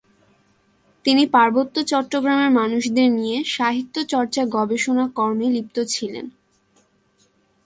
তিনি 1.05 1.23
পার্বত্য 1.27 1.75
চট্টগ্রামের 1.83 2.51
মানুষদের 2.51 3.07
নিয়ে 3.11 3.37
সাহিত্যচর্চা 3.47 4.43
গবেষণা 4.45 5.05
কর্মে 5.15 5.47
লিপ্ত 5.49 5.77
ছিলেন 5.87 6.25
তিনি। 6.27 6.35